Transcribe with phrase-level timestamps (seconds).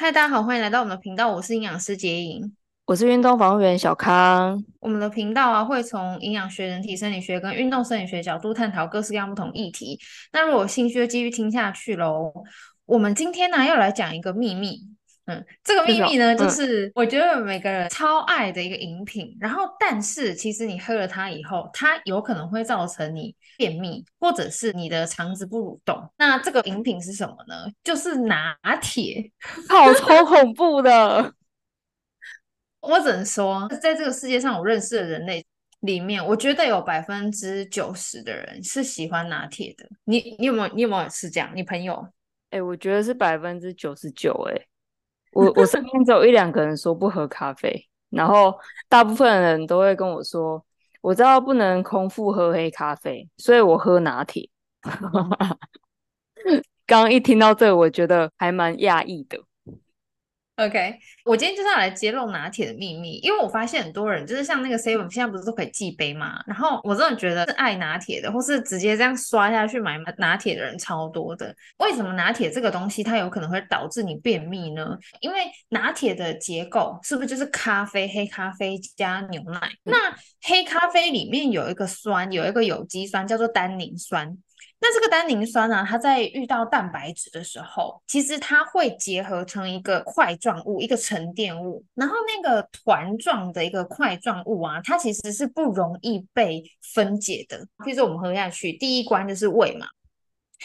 [0.00, 2.56] 嗨，大家好，欢迎来到我们的频道，我是营养师杰莹，
[2.86, 4.64] 我是运动防护员小康。
[4.78, 10.00] 我们的频道啊，会从营养学、人体生理学跟运动生理学角度探讨各式各样不同议题。
[10.32, 12.32] 那如果有兴趣，就继续听下去喽。
[12.86, 14.78] 我们今天呢、啊，要来讲一个秘密。
[15.26, 19.36] 嗯，这个秘密呢，就是我觉得每个人超爱的一个饮品。
[19.38, 26.10] 然后，但是其实你喝了它以后，它有可能会造成你便秘，或者是你的肠子不蠕动。
[26.16, 27.70] 那这个饮品是什么呢？
[27.84, 29.30] 就是拿铁，
[29.68, 31.32] 好超恐怖的。
[32.80, 35.46] 我只能说，在这个世界上，我认识的人类
[35.80, 39.86] 里面，我觉得有百分之九十的人是喜欢拿铁的。
[40.04, 41.52] 你你有没有你有没有是这样？
[41.54, 41.94] 你朋友？
[42.50, 44.32] 哎、欸，我觉得是百分之九十九。
[44.50, 44.66] 哎。
[45.32, 48.58] 我我身边只有一两个人说不喝咖啡，然后
[48.88, 50.64] 大部分人都会跟我说，
[51.00, 54.48] 我知道不能空腹喝黑咖啡，所以我喝拿铁。
[56.86, 59.38] 刚刚一听到这，我觉得还蛮讶异的。
[60.60, 71.54] OK，我今天就是要来揭露拿铁的秘密，因为我发现很多人就是像那个 Seven 现在不是都可以寄杯嘛，然后我真的觉得是爱拿铁的，或是直接这样刷下去买拿铁的人超多的。
[71.78, 74.98] 为什么拿铁这个东西它有可能会导致你便秘呢？
[75.20, 75.38] 因为
[75.70, 79.72] 拿铁的结构是不是就是咖啡、黑咖啡加牛奶？
[79.84, 84.36] 那黑咖啡里面有一个酸，有一个有机酸叫做单宁酸。
[84.80, 91.84] 那这个单宁酸呢、啊，它在遇到蛋白质的时候，其实它会结合成一个块状物，一个沉淀物。
[91.94, 96.62] 然后那个团状的一个块状物啊，它其实是不容易被
[96.94, 97.58] 分解的。
[97.84, 99.86] 譬如说我们喝下去，第一关就是胃嘛。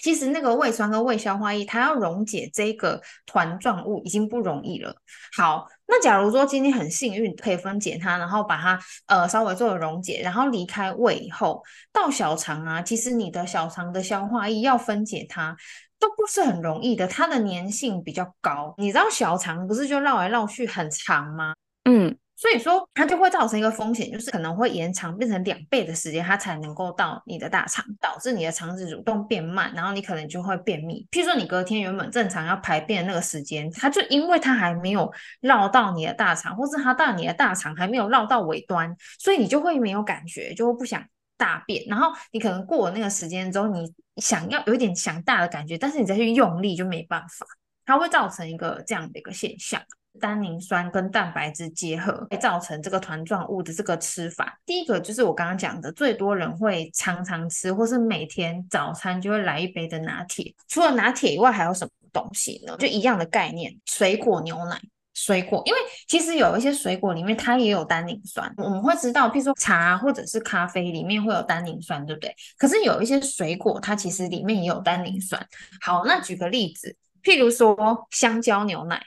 [0.02, 4.96] 其实那个胃酸跟胃消化液，它要溶解这个团状物已经不容易了。
[5.36, 15.56] 好，那假如说今天很幸运可以分解它，然后把它呃稍微做了溶解，然后离开胃以后到小肠啊，其实你的小肠的消化液要分解它
[16.00, 18.74] 都不是很容易的，它的粘性比较高。
[18.78, 21.54] 你知道小肠不是就绕来绕去很长吗？
[21.86, 22.18] 嗯。
[22.38, 31.08] 所以说，它就会造成一个风险，就是可能会延长变成两倍的时间，它才能够到你的大肠，导致你的肠子蠕动变慢，然后你可能就会便秘。
[31.12, 35.10] 譬如说，你隔天原本正常要排便的那个时间，它就因为它还没有
[35.40, 41.02] 绕到你的大肠，或是它到你的大肠还没有绕到尾端，所以你就会没有感觉，就会不想
[41.38, 41.86] 大便。
[41.88, 47.46] 然后你可能过了那个时间之后，你想要有一点想大的感觉，但是你再去用力就没办法，
[47.86, 49.82] 它会造成一个这样的一个现象。
[50.20, 54.60] 单宁酸跟蛋白质结合，会造成这个团状物的这个吃法。
[54.66, 60.54] 第一个就是我刚刚讲的，最多人会常常吃，或是每天早餐就会来一杯的拿铁。
[60.68, 62.76] 除了拿铁以外，还有什么东西呢？
[62.78, 64.82] 就一样的概念，水果牛奶。
[65.18, 72.36] 水果，因为其实有一些水果里面它也有单宁酸，我们会知道，譬如说茶或者是咖啡里面会有单宁酸，对不对？
[72.58, 75.42] 可是有一些水果，它其实里面也有单宁酸。
[75.80, 76.94] 好，那举个例子，
[77.24, 79.02] 譬如说香蕉牛奶。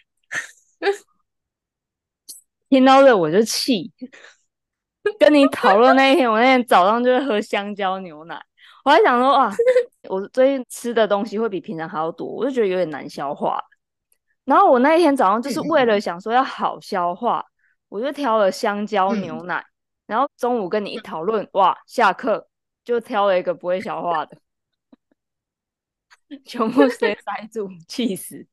[2.69, 3.91] 听到这我就气，
[5.19, 8.39] 跟你讨论那一天，我那天早上就是喝香蕉牛奶，
[8.85, 9.51] 我还想说啊，
[10.09, 13.63] 我最近吃的东西会比平常还要多，我就觉得有点难消化。
[14.45, 17.45] 然后我那一天早上就是为了想说要好消化，
[17.89, 19.65] 我就挑了香蕉牛奶。
[20.07, 22.49] 然后中午跟你一讨论，哇，下课
[22.83, 24.39] 就挑了一个不会消化的，
[26.47, 28.47] 全部塞塞住，气死。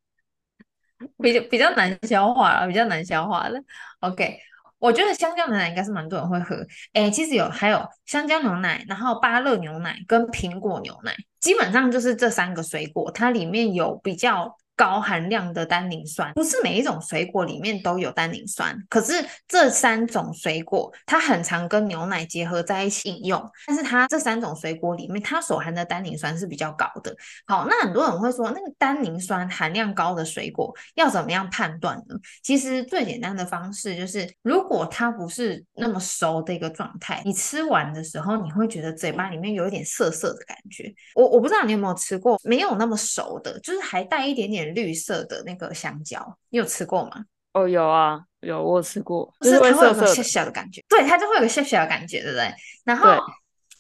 [1.18, 3.62] 比较比较难消化了，比较难消化的。
[4.00, 4.38] OK，
[4.80, 6.56] 我觉得香蕉牛奶应该是蛮多人会喝。
[6.94, 14.56] 诶，其实有还有香蕉牛奶，然后芭乐牛奶跟苹果牛奶，基本上就是这三个水果，它里面有比较。
[14.76, 19.14] 高含量的单宁酸，不是每一种水果里面都有单宁酸，可是
[19.48, 27.16] 这三种水果它很常跟牛奶结合在一起饮用，但是它这三种水果里面它所含的单宁酸是比较高的。
[27.48, 32.16] 好，那很多人会说，那个单宁酸含量高的水果要怎么样判断呢？
[32.44, 40.94] 其实最简单的方式就是，如果它不是那么熟的一个状态，你吃完的时候你会觉得嘴巴里面有一点涩涩的感觉。
[41.16, 44.65] 我我不知道你有没有吃过没有那么熟的，就是还带一点点。
[44.74, 47.26] 绿色的那个香蕉，你有吃过吗？
[47.54, 52.54] 哦，有啊，有我有吃过，就是它会有个小小的感觉，对，它就会有个小小的感觉，对不对？
[52.84, 53.18] 然后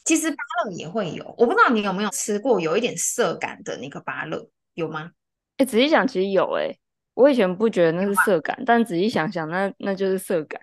[0.05, 5.11] 其实芭乐也会有，我不知道你有没有吃过有一点涩感的那个芭乐，有吗？
[5.57, 6.79] 哎，仔细想，其实有哎、欸，
[7.15, 10.61] 我以前不觉得那是涩感，但仔细想想，那那就是涩感。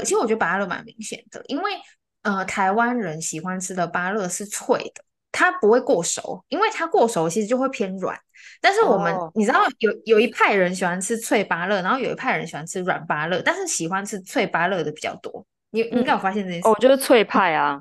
[0.00, 1.72] 其实我觉得芭乐蛮明显的，因为
[2.20, 5.02] 呃，台湾人喜欢吃的芭乐是脆的。
[5.32, 8.18] 它不会过熟，因为它过熟其实就会偏软。
[8.60, 9.30] 但是我们、oh.
[9.34, 15.44] 你知道有有一派人喜欢吃脆芭乐，然后有一派人喜欢吃软芭乐，但是喜欢吃脆芭乐的比较多。
[15.70, 16.68] 你你应该有发现这件事？
[16.68, 17.80] 哦，就是脆派啊。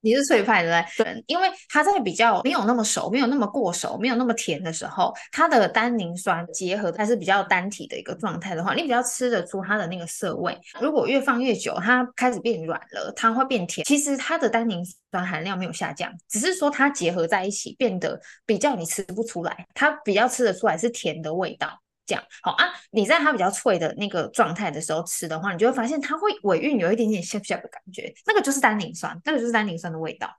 [0.00, 10.56] 你是脆派的对，对，因为它在比较没有那么熟、没有那么过熟、没有那么甜的时候，它的单宁酸结合它是比较单体的一个状态的话，你比较吃得出它的那个涩味。
[10.80, 13.84] 如果越放越久，它开始变软了，它会变甜。
[13.84, 21.68] 其实它的单宁酸含量没有下降，只是说它结合在一起变得比较你吃不出来，它比较吃得出来是甜的味道。
[22.08, 30.34] 这样好啊，你在它比较脆的那个状态的时候吃的话，你就会发现它会尾韵有一点点涩涩的感觉，那个就是单宁酸，那个就是单宁酸的味道。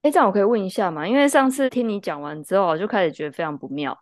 [0.00, 1.06] 哎，这样我可以问一下吗？
[1.06, 3.96] 因为上次听你讲完之后，我就开始觉得非常不妙，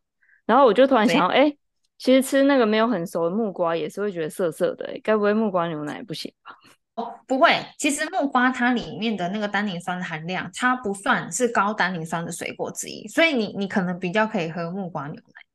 [0.47, 1.53] 然后我就突然想到，哎，
[1.99, 6.55] 其实吃那个没有很熟的木瓜也是会觉得涩涩的，哎，该不会木瓜牛奶不行吧？
[6.95, 15.48] 哦，不会，其实木瓜它里面的那个单宁酸的含量，它不算是高单宁酸的水果之一，所以你你可能比较可以喝木瓜牛奶。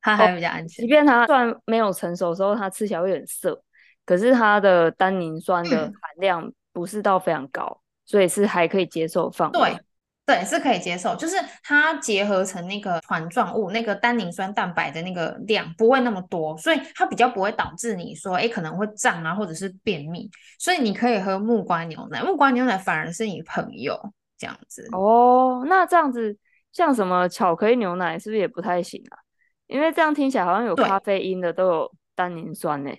[0.00, 3.62] 它还比较安全，即便它虽然没有成熟的时候，它吃起来会有点涩，
[4.06, 9.58] 可是它的单宁酸的含量不是到非常高，嗯、所以是还可以接受范围。
[9.58, 9.78] 对
[10.24, 20.30] 对，是可以接受，就是它结合成那个团状物，那个单宁酸蛋白的那个量不会那么多，所以它比较不会导致你说，哎，可能会胀啊，或者是便秘。
[20.58, 23.98] 所以你可以喝木瓜牛奶，木瓜牛奶反而是你朋友
[24.36, 24.86] 这样子。
[24.92, 26.36] 哦，那这样子
[26.72, 29.16] 像什么巧克力牛奶是不是也不太行啊？
[29.68, 32.90] 因为这样听起来好像有咖啡因的都有单宁酸呢。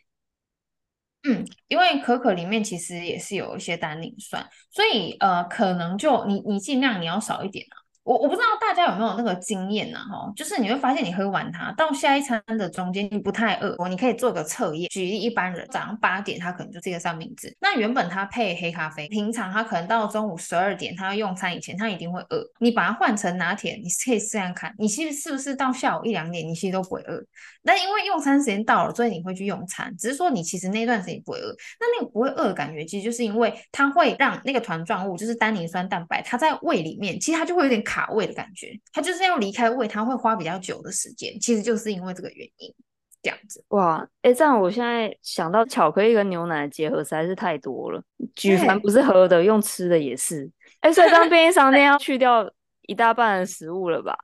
[1.23, 7.75] 嗯，因为可可里面其实也是有一些单宁酸，所以呃，可能就你你尽量你要少一点啊。
[8.09, 9.99] 我我不知道大家有没有那个经验呢？
[9.99, 14.89] 哈，就是你会发现你喝完它到下一餐的中间你不太饿，你可以做个测验。
[14.89, 22.43] 举例一般人早上八点他可能就这个三明治，那原本他配黑咖啡，平常他可能到中午十二点他要用餐以前他一定会饿。
[22.57, 27.23] 你把它换成拿铁，你可以试试看，你其实是不是到下午一两点你其实都不会饿？
[27.63, 31.55] 但因为用餐时间到了，所以你会去用餐，只是说你其实那段时间不会饿。
[31.79, 37.98] 那那个不会饿的感觉，其实就是因为它会让那个团状物，就是单宁酸蛋白，它在胃里面，其实它就会有点卡。
[37.99, 42.73] 卡胃的感觉，他就是要离开胃，他会花比较久的时间，其实就是因为这个原因，
[43.21, 43.63] 这样子。
[43.69, 48.01] 哇，哎、欸，这样我现在想到巧克力跟牛奶的结合实在是太多了。
[48.35, 50.49] 举凡不是喝的，用吃的也是。
[50.79, 52.49] 哎、欸，所以这样便利商店要去掉
[52.83, 54.17] 一大半的食物了吧？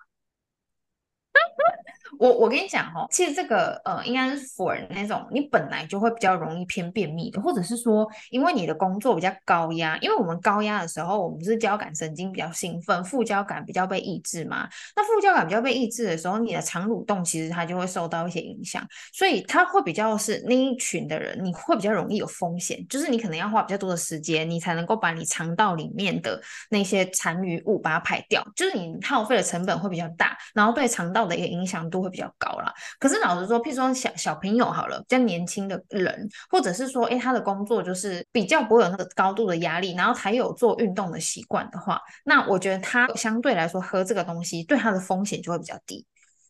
[2.19, 14.68] 我我跟你讲哦，其实这个呃，应该是 for 那种你本来就会比较容易偏便秘的，或者是说，因为你的工作比较高压，因为我们高压的时候，我们是交感神经比较兴奋，副交感比较被抑制嘛。
[14.96, 46.06] 那副交感比较被抑制的时候，你的肠蠕动其实它就会受到一些影响，所以它会比较是那一群的人，你会比较容易有风险，就是你可能要花比较多的时间，你才能够把你肠道里面的那些残余物把它排掉，就是你耗费的成本会比较大，然后对肠道的一个影响度会比较高啦，可是老实说，譬如说小小朋友好了，比较年轻的人，或者是说，诶，他的工作就是比较不会有那个高度的压力，然后还有做运动的习惯的话，那我觉得他相对来说喝这个东西，对他的风险就会比较低。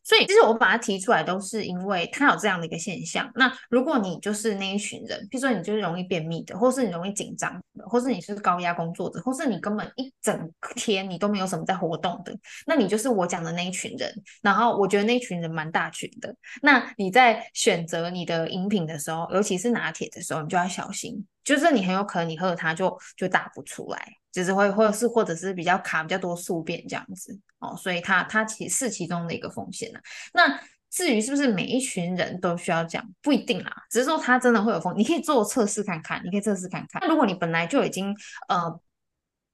[0.06, 3.30] 所以，其实我把它提出来，都是因为它有这样的一个现象。
[3.34, 12.38] 那如果你就是那一群人，譬如说你就是容易便秘的，或是你容易紧张的，或是你是高压工作者，或是你根本一整天你都没有什么在活动的，
[12.68, 14.14] 那你就是我讲的那一群人。
[14.44, 16.34] 然后我觉得那一群人蛮大群的。
[16.62, 24.06] 那你在选择你的饮品的时候，尤其是拿铁的时候，你就要小心，就是你很有可能你喝了它就就打不出来。
[24.32, 30.00] 就是会，或者是，或者是比较卡，比较多宿便这样子哦，所以它它其实是其中的一个风险呢。
[30.34, 30.60] 那
[30.92, 37.02] 至于是不是每一群人都需要这样，不一定啦，只是说它真的会有风，你可以做测试看看，你可以测试看看。
[37.02, 38.16] 那如果你本来就已经
[38.48, 38.80] 呃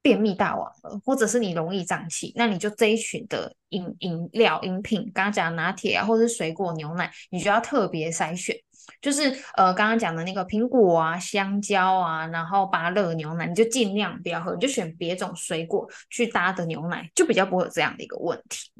[0.03, 8.55] 便秘大王了，或者是你容易胀气，那你就这一群的饮饮料饮品，刚刚讲拿铁啊，或者是水果牛奶，你就要特别筛选。
[9.01, 9.23] 就是
[9.55, 18.71] 呃，刚刚讲的那个苹果啊、香蕉啊，然后芭乐牛奶，你就尽量不要喝，你就选别种水果去搭的牛奶，就比较不会有这样的一个问题。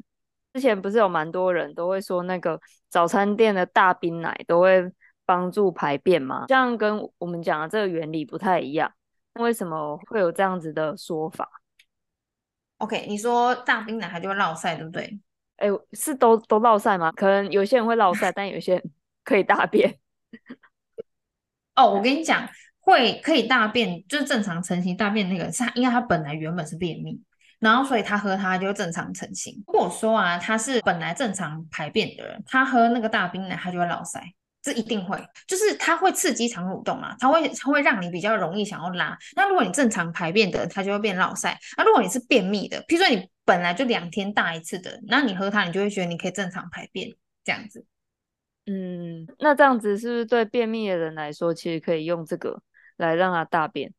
[0.54, 4.90] 之前不是有蛮多人都会说，那个早餐店的大冰奶都会
[5.24, 6.44] 帮助排便吗？
[6.48, 8.92] 这样跟我们讲的这个原理不太一样，
[9.40, 11.48] 为什么会有这样子的说法
[12.78, 15.18] ？OK，你说大冰奶它就会落赛，对不对？
[15.56, 17.12] 哎，是都都落赛吗？
[17.12, 18.82] 可能有些人会落赛， 但有些人
[19.24, 19.98] 可以大便。
[21.74, 22.48] 哦，我跟你讲，
[22.80, 27.20] 会可以大便，就是正常成型大便那个是他，因为他本来原本是便秘，
[27.58, 29.62] 然后所以他喝它就正常成型。
[29.66, 34.20] 如果说啊，他是本来正常排便的人，他喝那个大冰奶，他就会落塞，
[34.60, 39.16] 这一定会，就是它会刺激肠蠕动啊，它会它会让你比较容易想要拉。
[39.34, 41.58] 那如果你正常排便的，它就会变落塞。
[41.76, 47.08] 那如果你是便秘的，譬如说你本来就两天大一次的，那你喝它，你就会觉得你可以正常排便
[47.44, 47.86] 这样子。
[48.64, 52.62] 嗯，那这样子是不是对便秘的人来说，其实可以用这个
[52.96, 53.92] 来让他大便？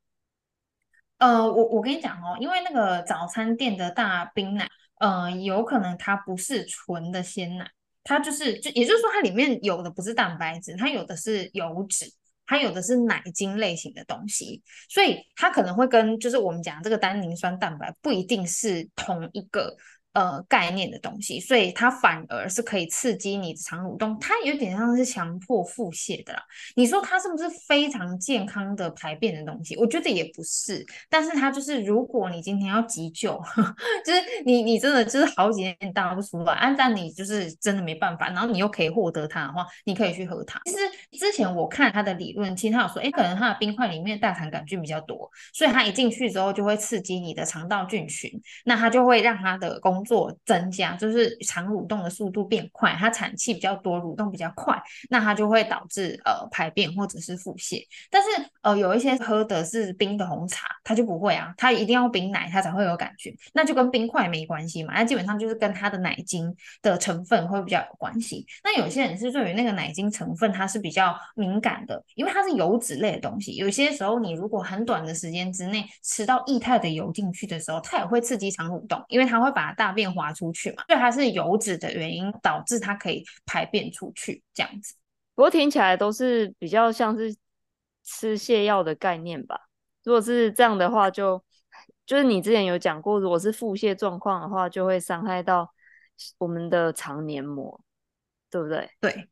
[1.17, 4.69] 呃，我我跟你讲哦，因为那个早餐店的大冰奶，
[5.01, 7.69] 呃，有可能它不是纯的鲜奶，
[8.05, 12.05] 它就是就也就是说，它里面有的不是蛋白质，它有的是油脂，
[12.45, 19.75] 它有的是奶精类型的东西，所以它可能会跟就是我们讲这个单宁酸蛋白不一定是同一个。
[20.13, 26.43] 呃，概念的东西，所以它反而是可以刺激你的肠蠕动，它有点像是强迫腹泻的啦。
[26.75, 29.75] 你说它是不是非常健康的排便的东西？
[29.75, 33.63] 我觉得也不是，但是它就是，如果你今天要急救，呵
[34.05, 40.61] 就是你你真的就是好几天大不出来，按照你就是真的没办法，然后你又可以获得它的话，你可以去喝它。
[40.65, 40.77] 其实
[41.17, 48.29] 之前我看它的理论，其实它有说，哎，可能它的冰块里面大肠杆菌比较多，所以它一进去之后就会刺激你的肠道菌群，
[48.65, 57.81] 那它就会让它的功做增加，就是肠蠕动的速度变快，它产气比较多，蠕动比较快，那它就会导致呃排便或者是腹泻。
[58.09, 58.27] 但是
[58.61, 68.45] 呃有一些喝的是冰的红茶，它就不会啊，它一定要冰奶它才会有感觉，那就跟冰块没关系嘛，那基本上就是跟它的奶精的成分会比较有关系。
[68.63, 84.95] 那有些人是对于那个奶精成分它是比较敏感的，因为它是油脂类的东西，有些时候你如果很短的时间之内吃到液态的油进去的时候，它也会刺激肠蠕动，因为它会把大便滑出去嘛，所以它是油脂的原因导致它可以排便出去这样子。
[85.35, 87.33] 不过听起来都是比较像是
[88.03, 89.69] 吃泻药的概念吧？
[90.03, 91.45] 如果是这样的话就，就
[92.05, 95.71] 就是你之前有讲过，如果是腹泻状况的话，就会伤害到
[96.39, 97.79] 我们的肠黏膜，
[98.49, 98.89] 对不对？
[98.99, 99.29] 对，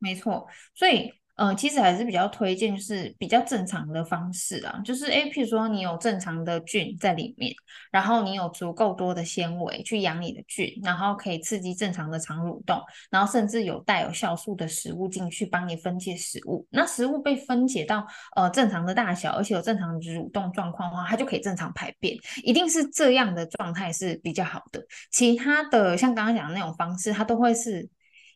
[0.00, 0.48] 没错。
[0.74, 1.12] 所以。
[1.36, 7.52] 嗯、其实还是比较推荐，就是比较正常的方式啊，就是诶，譬如说你有正常的菌在里面，
[7.90, 24.80] 然后你有足够多的纤维去养你的菌，然后可以刺激正常的肠蠕动，然后甚至有带有酵素的食物进去帮你分解食物，那食物被分解到呃正常的大小，而且有正常的蠕动状况的话，它就可以正常排便，一定是这样的状态是比较好的。
[25.10, 27.88] 其他的像刚刚讲的那种方式，它都会是。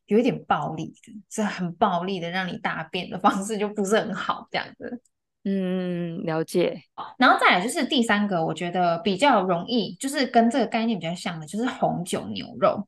[0.08, 5.00] 有一点暴力的，是很暴力的，让你大便的方式就不是很好，这样子。
[5.44, 6.82] 嗯，了解。
[7.16, 12.86] 然后再来就是第三个，我觉得比较容易，就是跟这个概念比较像的，就是红酒牛肉。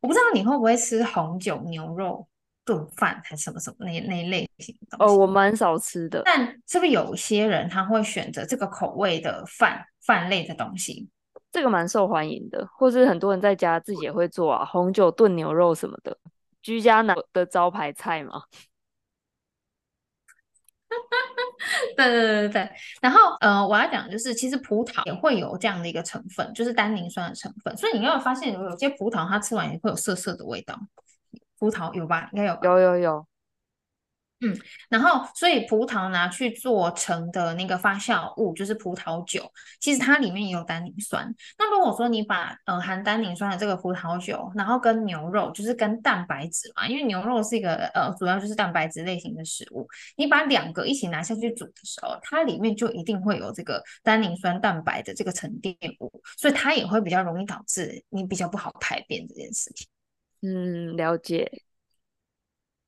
[0.00, 2.26] 我不知道你会不会吃红酒牛肉
[2.64, 5.14] 炖饭，还是什么什么那那一类型的东西。
[5.14, 6.22] 哦，我蛮少吃的。
[6.24, 11.08] 但是不是有些人他会选择这个口味的饭饭类的东西？
[11.52, 16.18] 这个蛮受欢迎的，或是很多人在家自己也会做啊，红酒炖牛肉什么的。
[16.66, 18.42] 居家男的招牌菜吗？
[21.96, 22.70] 对对对对，
[23.00, 27.76] 然后呃，我要讲就是，其实葡萄也会有这样的一个成分，就是单宁酸的成分。
[27.76, 30.76] 所以你有没有发现，有有些葡萄它吃完也会有涩涩的味道。
[31.60, 32.28] 葡萄有吧？
[32.32, 32.58] 应该有。
[32.62, 33.26] 有有有。
[34.40, 34.54] 嗯，
[34.90, 39.50] 然后所以葡萄拿去做成的那个发酵物就是葡萄酒，
[39.80, 41.34] 其实它里面也有单宁酸。
[41.58, 49.88] 那如果说你把呃含单宁酸的这个葡萄酒，然后跟牛肉，就是跟蛋白质嘛，因为牛肉是一个呃主要就是蛋白质类型的食物，
[50.18, 59.88] 你把两个一起拿下去煮的时候，它里面就一定会有这个单宁酸蛋白的这个沉淀物，所以它也会比较容易导致你比较不好排便这件事情。
[60.42, 61.62] 嗯，了解。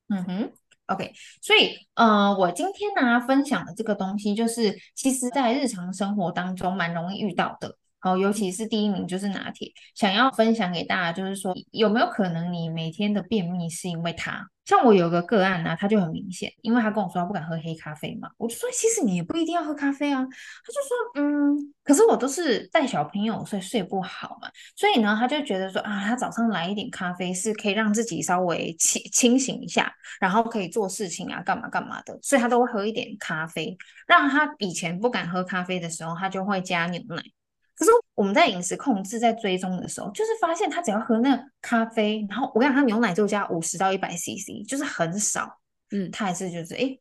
[0.08, 0.52] 嗯哼。
[0.88, 7.76] OK，所以呃，我今天呢分享的这个东西，就是其实在日常生活当中蛮容易遇到的。
[8.00, 14.48] 好，尤其是第一名就是拿铁，想要分享给大家，就是说有没有可能你每天的便秘是因为它？
[14.68, 20.20] 像我有个个案、啊，他就很明显，因为他跟我说他不敢喝黑咖啡嘛，我就说其实你也不一定要喝咖啡啊。
[20.20, 33.74] 他就说嗯，可是我都是带小朋友，所以睡不好嘛，所以呢，他就觉得说啊，他早上来一点咖啡是可以让自己稍微清清醒一下，然后可以做事情啊，干嘛干嘛的，所以他都会喝一点咖啡。
[34.06, 37.22] 让他以前不敢喝咖啡的时候，他就会加牛奶。
[37.78, 45.58] 可是我们在饮食控制在追踪的时候，就是发现他只要喝那咖啡，然后我跟你讲，他牛奶就加五十到一百 CC，就是很少，
[45.92, 46.98] 嗯，他还是就是哎，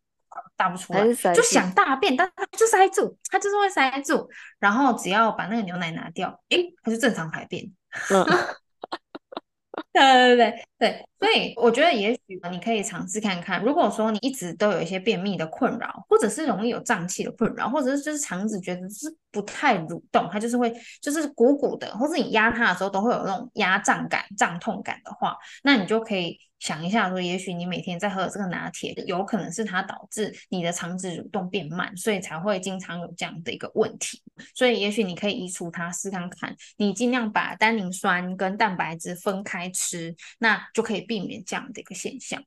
[0.56, 1.02] 大不出来，
[1.34, 4.30] 就想大便，但他就塞住，他就是会塞住，
[4.60, 7.66] 然后只要把那个牛奶拿掉，哎，他就正常排便。
[8.12, 8.26] 嗯。
[9.94, 26.40] 对对对对，所以我觉得也许你可以尝试看看，如果说你一直都有一些便秘的困扰，或者是容易有胀气的困扰，或者是就是肠子觉得是不太蠕动，它就是会就是鼓鼓的，或者你压它的时候都会有那种压胀感、胀痛感的话，那你就可以。
[26.60, 34.20] 想一下，说也许你每天在喝这个拿铁，有可能是它导致你的肠子蠕动变慢，所以才会经常有这样的一个问题。
[34.56, 42.44] 所以也许你可以移除它，试看看，你尽量把单宁酸跟蛋白质分开吃，那就可以避免这样的一个现象。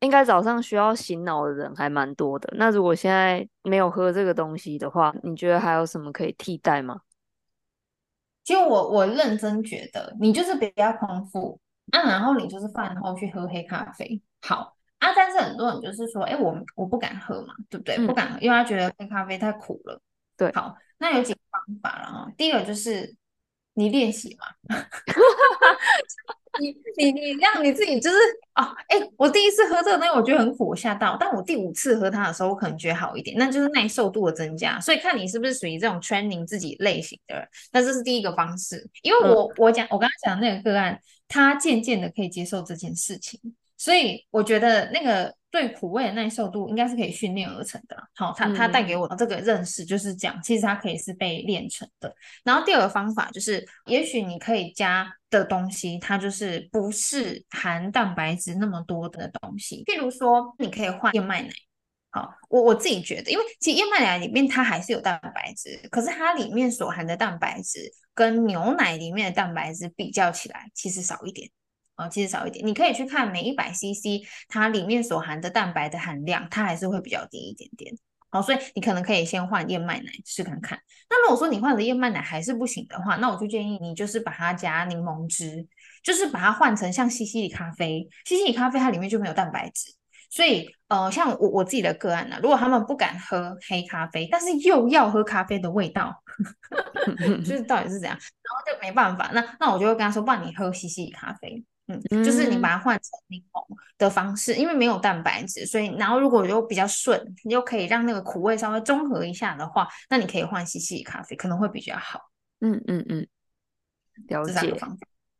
[0.00, 2.50] 应该早上需要醒脑的人还蛮多的。
[2.56, 7.02] 那如果现在没有喝这个东西的话，你觉得还有什么可以替代吗？
[8.42, 11.60] 其实我我认真觉得，你就是比较空腹，
[11.92, 15.12] 啊，然后你就是饭后去喝黑咖啡，好啊。
[15.14, 17.96] 但是很多人就是说，哎，我我不敢喝嘛，对不对？
[17.98, 20.00] 嗯、不敢喝，因为他觉得黑咖啡太苦了。
[20.34, 22.32] 对，好，那有几个方法了哈。
[22.38, 23.14] 第一个就是
[23.74, 24.46] 你练习嘛。
[26.58, 28.16] 你你你让你自己就是
[28.56, 31.16] 哦，哎、欸，我第一次喝这个东西，我觉得很苦，我吓到。
[31.18, 34.80] 但我第五次喝它的时候，我可能觉得好一点，那就是耐受度的增加。
[34.80, 37.48] 所以看你是不是属于这种 training 自己类型的人。
[37.72, 43.38] 那这是第一个方式，因为我、嗯、我讲我刚刚讲的那个个案，他渐渐的可以接受这件事情。
[43.80, 47.96] 所以我觉得那个对苦味的耐受度应该是可以训练而成的。
[48.14, 52.14] 好，他他带给我的这个认识就是讲，其实它可以是被练成的。
[52.44, 59.82] 然后第二个方法就是，也许你可以加的东西，它就是不是含蛋白质那么多的东西。
[59.86, 61.48] 譬如说，你可以换燕麦奶。
[62.10, 71.48] 好，我我自己觉得，因为其实燕麦奶里面它还是有蛋白质，可是它里面所含的蛋白质跟牛奶里面的蛋白质比较起来，其实少一点。
[72.00, 77.94] 哦，其实少一点，你可以去看每一百 CC 它里面所含的蛋白的含量，它还是会比较低一点点。
[78.32, 80.78] 好，所以你可能可以先换燕麦奶试看看。
[81.10, 85.66] 那如果说你换了燕麦奶还是不行的话，那我就建议你就是把它加柠檬汁，
[86.02, 88.08] 就是把它换成像西西里咖啡。
[88.24, 89.92] 西西里咖啡它里面就没有蛋白质，
[90.30, 96.22] 所以呃，像我我自己的个案呢、如果他们不敢喝黑咖啡，但是又要喝咖啡的味道，
[97.44, 98.20] 就是到底是怎样，然
[98.54, 99.32] 后就没办法。
[99.34, 101.64] 那那我就会跟他说，不然你喝西西里咖啡。
[102.10, 103.64] 嗯，就是你把它换成柠檬
[103.98, 112.30] 的方式，因为没有蛋白质，所以然后如果又比较顺，你又可以让那个苦味稍微中和一下的话，那你可以换西西里咖啡，可能会比较好。
[112.60, 113.26] 嗯嗯嗯，
[114.28, 114.76] 了解。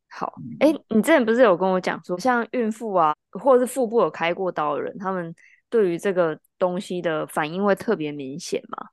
[0.09, 5.33] 好，哎、欸，你之前不是有跟我讲说，像孕妇啊，或者是腹部有开过刀的人，他们
[5.69, 8.89] 对于这个东西的反应会特别明显吗？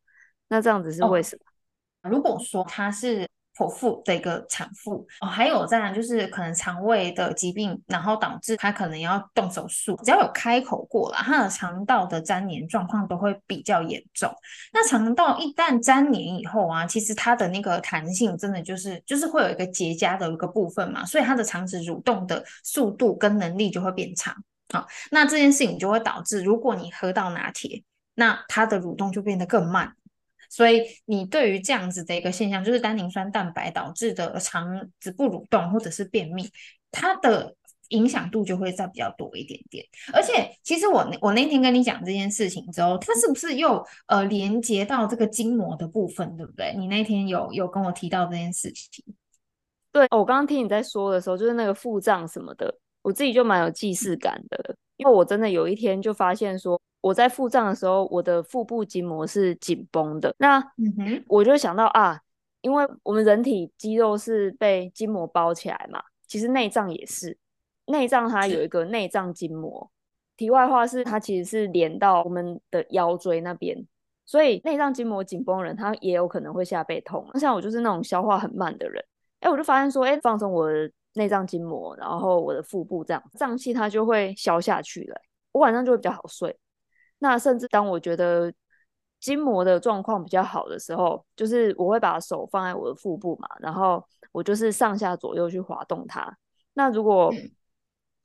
[0.48, 1.42] 那这样子是为什么？
[2.02, 3.28] 哦、如果说他是。
[3.58, 9.98] 剖腹的一个产妇哦，还有再来就是可能肠胃的疾病，然后导致她可能要动手术。
[10.04, 14.32] 只要有开口过了，她的肠道的粘连状况都会比较严重。
[14.72, 24.36] 那肠道一旦粘连以后啊，其实它的那个弹性真的就是就是会有一个结痂的一个部分嘛，所以它的肠子蠕动的速度跟能力就会变差。
[24.72, 27.82] 好，那这件事情就会导致，如果你喝到拿铁，
[28.14, 29.92] 那它的蠕动就变得更慢。
[30.48, 34.66] 所以你对于这样子的一个现象，就是单宁酸蛋白导致的肠
[34.98, 36.48] 子不蠕动或者是便秘，
[36.90, 37.54] 它的
[37.90, 39.84] 影响度就会再比较多一点点。
[40.12, 46.74] 而且，其实我我那天跟你讲这件事情之后，它是不是又呃连接到这个筋膜的部分，对不对？
[46.76, 49.04] 你那天有有跟我提到这件事情。
[49.92, 56.80] 对，我刚刚听你在说的时候，就是那个腹胀什么的，我自己就蛮有既视感的，因为我真的有一天就发现说。
[57.00, 60.34] 我在腹胀的时候，我的腹部筋膜是紧绷的。
[60.38, 60.62] 那
[61.26, 62.20] 我就想到啊，
[62.60, 67.38] 因为我们人体肌肉是被筋膜包起来嘛，其实内脏也是，
[67.86, 69.90] 内脏它有一个内脏筋膜。
[70.36, 73.76] 题外话是，它其实是连到我们的腰椎那边，
[74.24, 77.28] 所以内脏筋膜紧绷的人，他也有可能会下背痛。
[77.34, 79.04] 像我就是那种消化很慢的人，
[79.40, 86.56] 哎，我就发现说，哎，放松我的内脏筋膜，然后我的腹部这样胀气，它就会消下去了，我晚上就会比较好睡。
[87.20, 88.52] 那甚至当我觉得
[89.20, 96.36] 筋膜的状况比较好的时候，就是我会把手放在我的腹部嘛，然后我就是上下左右去滑动它。
[96.74, 97.34] 那如果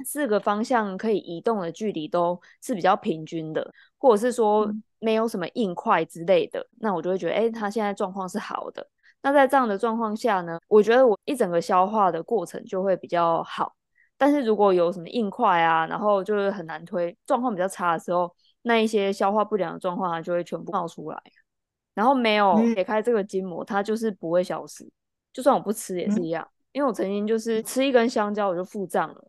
[0.05, 8.87] 四个方向可以移动的距离都是比较平均的，或者是说没有什么硬块之类的，那我就会觉得，哎，它现在状况是好的。
[9.23, 13.73] 那在这样的状况下呢，我觉得我一整个消化的过程就会比较好。
[14.17, 18.31] 但是如果有什么硬块啊，然后就是很难推，状况比较差的时候。
[18.63, 21.21] 那一些消化不良的状况，它就会全部冒出来，
[21.93, 24.89] 然后没有解开这个筋膜，它就是不会消失。
[25.31, 29.27] 就算我不吃也是一样，因为我曾经就是吃一根香蕉我就腹胀了，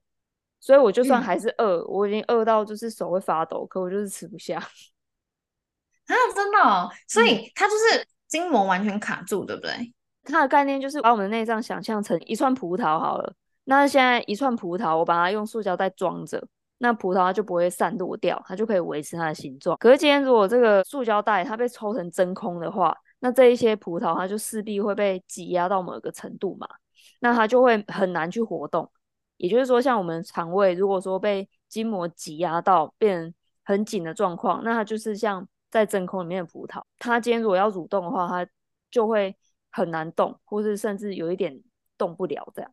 [0.61, 4.57] 所以我就算还是饿，我已经饿到就是手会发抖，可我就是吃不下。
[4.59, 6.91] 啊，真的哦？
[7.09, 9.95] 所以它就是筋膜完全卡住，对不对？
[10.25, 16.47] 它的概念就是把我们的内脏想象成一串葡萄好了，那现在一串葡萄，我把它用塑胶袋装着。
[16.79, 19.77] 那葡萄它就不会散落掉，它就可以维持它的形状。
[19.79, 26.69] 可是今天如果这个塑胶袋它被抽成真空的话，那这一些葡萄它就势必会被挤压到某个程度嘛，
[27.21, 28.91] 那它就会很难去活动。
[29.37, 33.35] 也就是说，像我们肠胃如果说被筋膜挤压到变
[33.65, 38.47] 很紧的状况，那它就是像在真空里面的葡萄，它今天如果要蠕动的话，它
[38.91, 39.35] 就会
[39.71, 41.63] 很难动，或是甚至有一点
[41.97, 42.71] 动不了这样。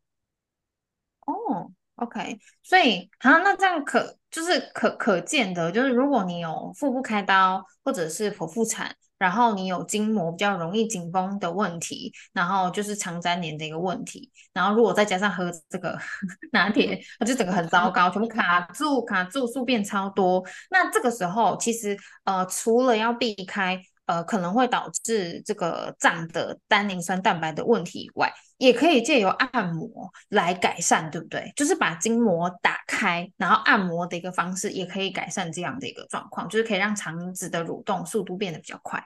[1.26, 1.72] 哦。
[2.02, 15.96] OK，所以好，那这样可就是可可见的，就是如果你有腹部开刀或者是剖腹产，然后你有筋膜比较容易紧绷的问题，然后就是肠粘连的一个问题，然后如果再加上喝这个
[16.52, 20.44] 拿铁，那就整个很糟糕，全部卡住卡住，宿便超多。
[20.72, 23.80] 那这个时候其实呃，除了要避开。
[24.12, 31.50] 呃，可能会导致这个胀的单宁酸蛋白的问题以外，也可以借由按摩来改善，对不对？
[31.56, 39.02] 就是把筋膜打开，然后按摩的一个方式，也可以改善这样的一个状况，就是可以让肠子的蠕动速度变得比较快。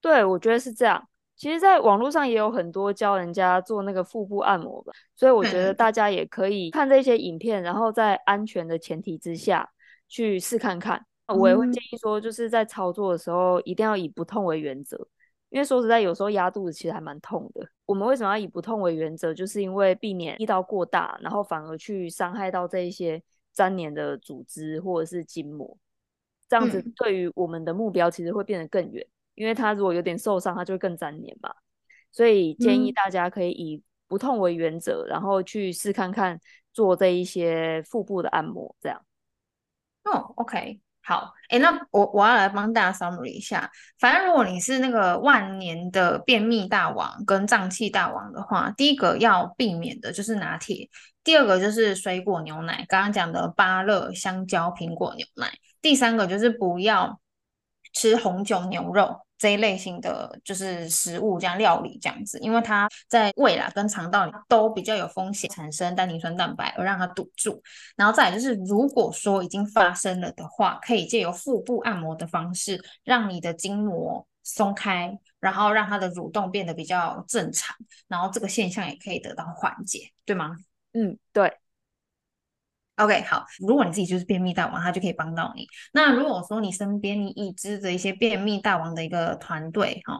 [0.00, 1.08] 对，我觉得是这样。
[1.36, 9.70] 其实，在网络上也有很多教人家做那个腹部按摩的，所以我觉得大家也可以看这些影片，然后在安全的前提之下
[10.08, 11.06] 去试看看。
[11.34, 14.96] 我也会建议说，就是在操作的时候一定要以不痛为原则，
[15.50, 17.68] 因为说实在，有时候压肚子其实还蛮痛的。
[17.84, 19.34] 我们为什么要以不痛为原则？
[19.34, 23.22] 就是因为避免力道过大，然后反而去伤害到这一些
[23.54, 25.76] 粘连的组织或者是筋膜，
[26.48, 31.54] 这样子对于我们的目标其实会变得更远，因为它如果有点受伤，它就会更粘连嘛。
[32.12, 36.40] 所以建议大家可以以不痛为原则，然后去试看看
[36.72, 39.04] 做这一些腹部的按摩，这样。
[40.04, 40.80] 哦，OK。
[41.06, 43.70] 好，诶，那我我要来帮大家 summary 一下。
[44.00, 50.90] 反正如果你是那个万年的便秘大王跟胀气大王的话，第一个要避免的就是拿铁，
[51.22, 57.20] 第二个就是水果牛奶，刚刚讲的芭乐、香蕉、苹果牛奶，第三个就是不要
[57.92, 59.25] 吃红酒、牛肉。
[59.38, 67.62] 这一类型的就是食物，这样料理这样子，因为它在胃啦跟肠道里都比较有风险产生单宁酸蛋白，而让它堵住。
[67.96, 77.76] 然后再来就是，如果说已经发生了的话，可以借由腹部按摩的方式，让你的筋膜松开，然后让它的蠕动变得比较正常，
[78.08, 80.56] 然后这个现象也可以得到缓解，对吗？
[80.92, 81.52] 嗯，对。
[82.96, 83.44] OK，好。
[83.58, 85.66] 如果你自己就是便秘大王，他就可以帮到你。
[85.92, 90.18] 那如果说你身边你已知的一些便秘大王的一个团队，哈，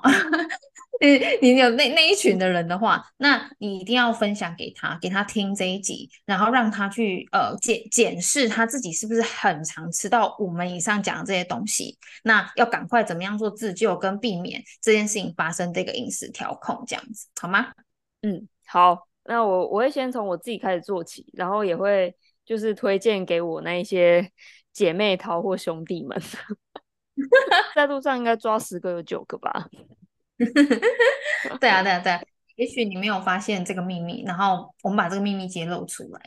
[1.00, 11.96] 你你有那那一群的人的话，那你一定要分享给他，给他听这一集，然后让他去呃检检视他自己是不是很常吃到我们以上讲的这些东西。
[12.24, 17.68] 那要赶快怎么样做自救跟避免这件事情发生这个饮食调控，这样子好吗？
[18.20, 19.08] 嗯，好。
[19.28, 22.14] 那我我会先从我自己开始做起，然后也会。
[22.46, 24.30] 就是推荐给我那一些
[24.72, 26.18] 姐妹淘或兄弟们，
[27.76, 29.68] 在路上应该抓十个有九个吧。
[31.60, 32.22] 对啊，对啊，对啊。
[32.56, 36.20] 也许你没有发现这个秘密，然后我们把这个秘密揭露出来。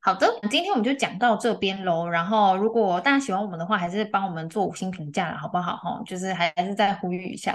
[0.00, 2.08] 好的，今天我们就讲到这边喽。
[2.08, 5.76] 然后，如果大家喜欢我们的话，还是帮我们做五星评价了，好不好？
[5.76, 7.52] 哈，就是还还是再呼吁一下。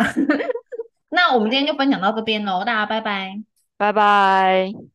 [1.10, 3.42] 那我们今天就分享到这边喽，大家拜拜，
[3.78, 4.95] 拜拜。